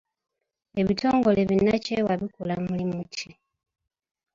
Ebitongole 0.81 1.41
bi 1.49 1.55
nnakyewa 1.59 2.13
bikola 2.21 2.55
mulimu 2.65 2.99
ki? 3.13 3.29